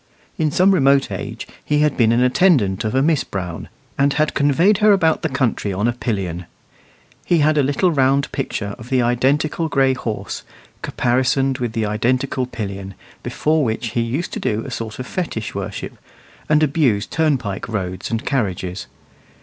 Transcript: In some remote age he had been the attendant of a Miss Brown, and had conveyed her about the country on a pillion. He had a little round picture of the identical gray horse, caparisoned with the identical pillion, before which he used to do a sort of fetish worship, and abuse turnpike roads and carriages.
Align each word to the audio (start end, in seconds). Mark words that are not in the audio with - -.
In 0.35 0.49
some 0.49 0.71
remote 0.71 1.11
age 1.11 1.47
he 1.63 1.81
had 1.81 1.95
been 1.95 2.09
the 2.09 2.25
attendant 2.25 2.83
of 2.83 2.95
a 2.95 3.03
Miss 3.03 3.23
Brown, 3.23 3.69
and 3.99 4.13
had 4.13 4.33
conveyed 4.33 4.79
her 4.79 4.93
about 4.93 5.21
the 5.21 5.29
country 5.29 5.71
on 5.71 5.87
a 5.87 5.93
pillion. 5.93 6.47
He 7.23 7.37
had 7.37 7.55
a 7.55 7.61
little 7.61 7.91
round 7.91 8.31
picture 8.31 8.73
of 8.79 8.89
the 8.89 9.03
identical 9.03 9.67
gray 9.69 9.93
horse, 9.93 10.41
caparisoned 10.81 11.59
with 11.59 11.73
the 11.73 11.85
identical 11.85 12.47
pillion, 12.47 12.95
before 13.21 13.63
which 13.63 13.89
he 13.91 14.01
used 14.01 14.33
to 14.33 14.39
do 14.39 14.63
a 14.65 14.71
sort 14.71 14.97
of 14.97 15.05
fetish 15.05 15.53
worship, 15.53 15.95
and 16.49 16.63
abuse 16.63 17.05
turnpike 17.05 17.69
roads 17.69 18.09
and 18.09 18.25
carriages. 18.25 18.87